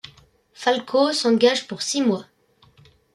[0.55, 2.25] Falcao s'engage pour six mois.